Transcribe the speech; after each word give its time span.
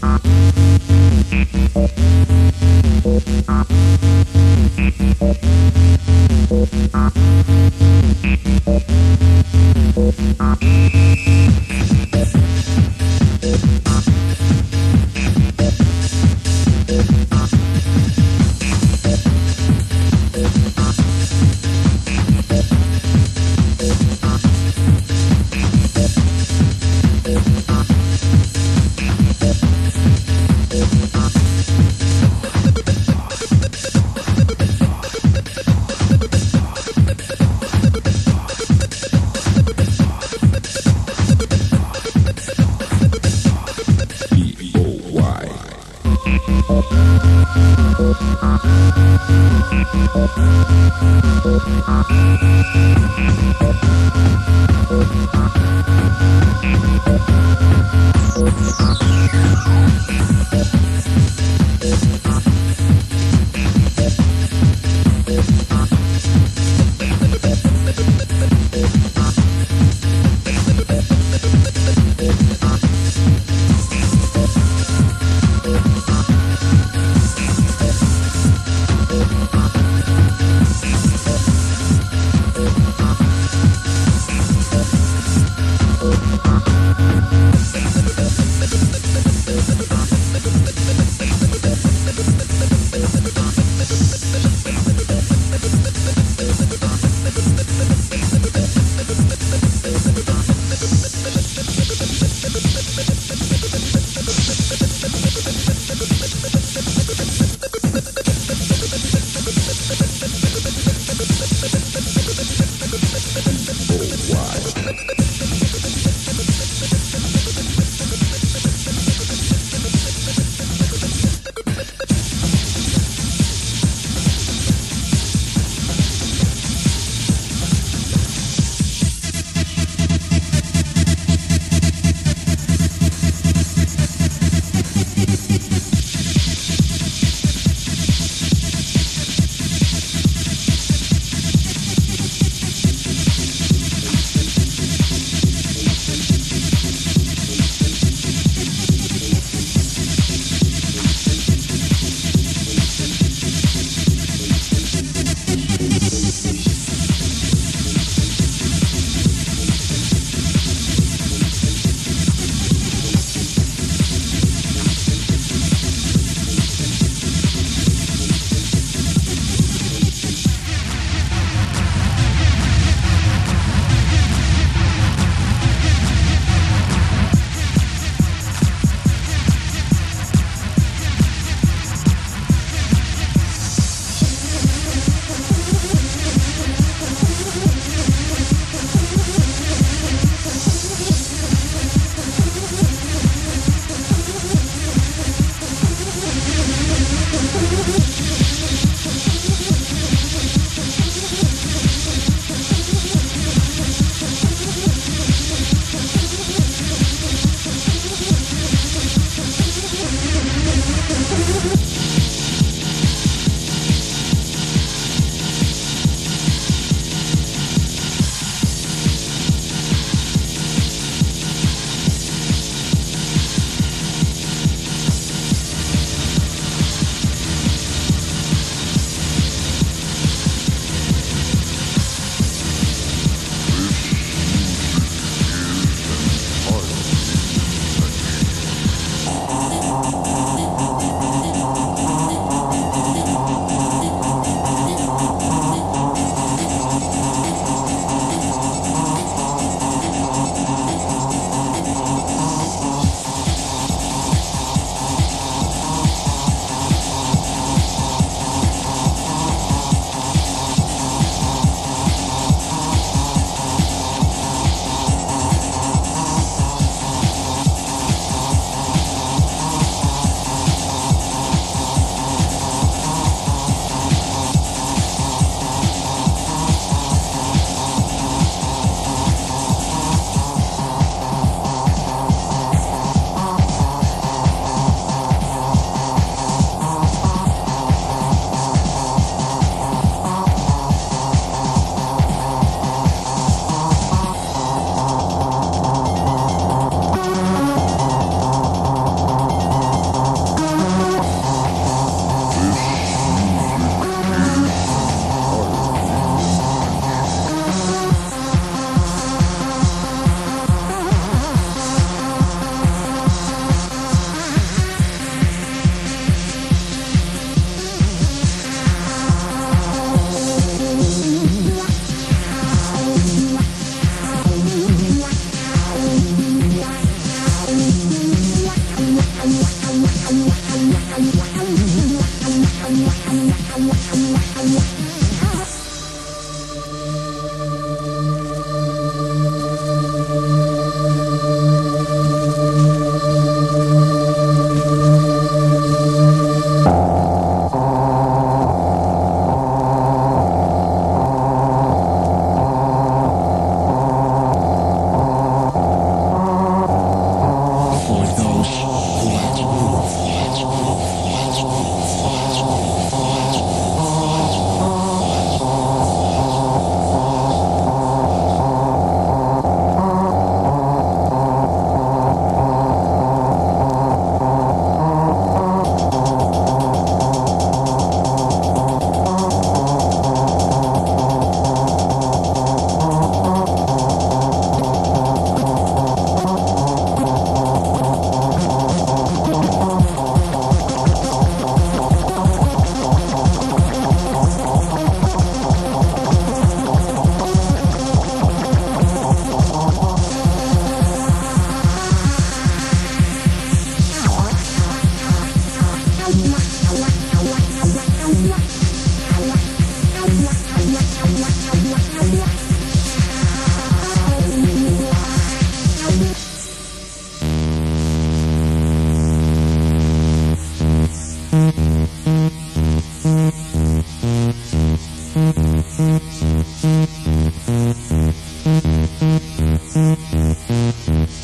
Bye. 0.00 0.19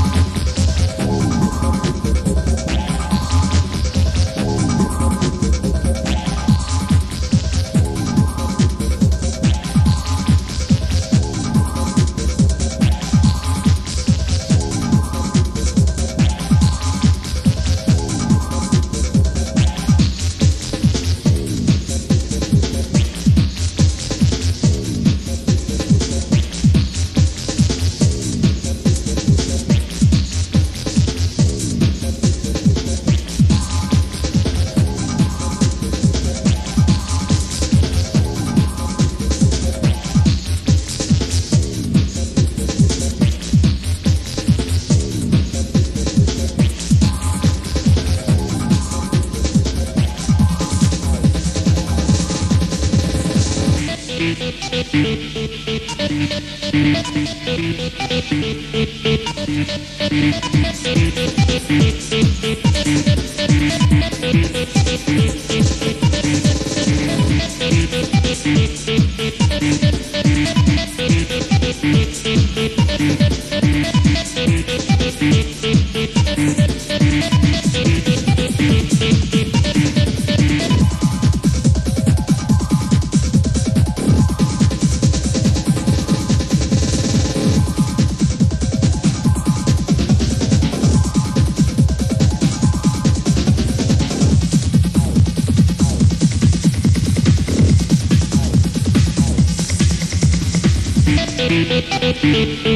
Thank 102.01 102.23
you. 102.23 102.71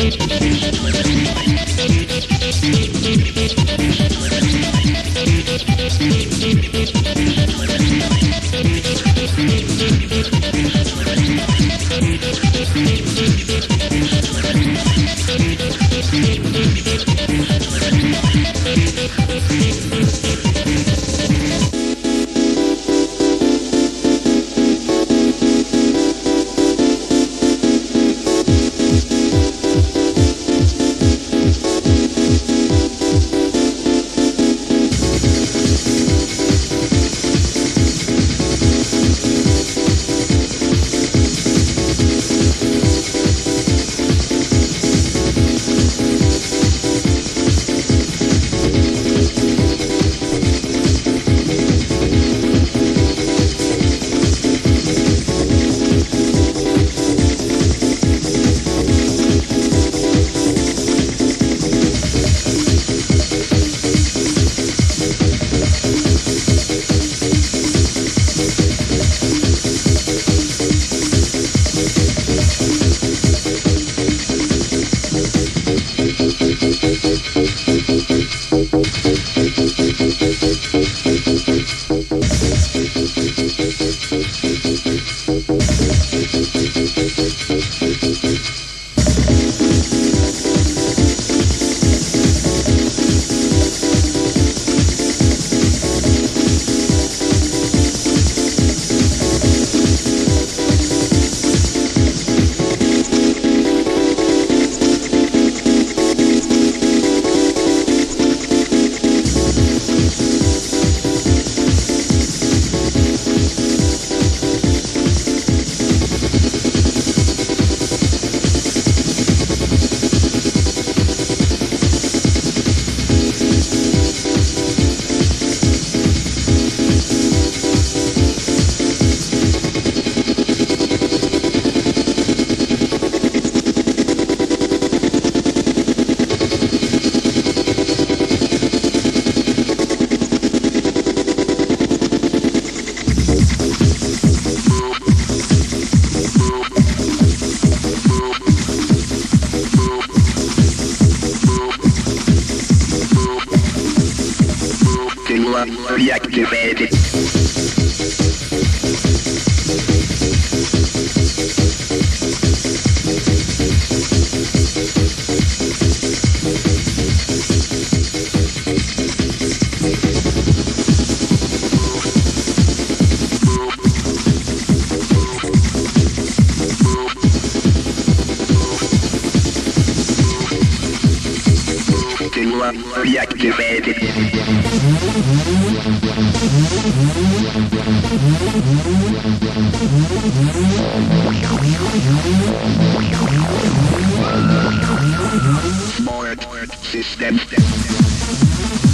step, 197.39 197.61
step, 197.61 198.90